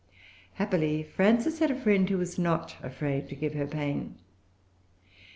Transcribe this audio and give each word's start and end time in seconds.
Happily 0.55 1.03
Frances 1.03 1.59
had 1.59 1.69
a 1.69 1.79
friend 1.79 2.09
who 2.09 2.17
was 2.17 2.39
not 2.39 2.75
afraid 2.83 3.29
to 3.29 3.35
give 3.35 3.53
her 3.53 3.67
pain. 3.67 4.15